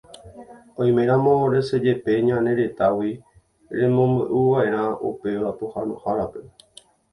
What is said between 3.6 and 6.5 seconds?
remombe'uva'erã upéva pohãnohárape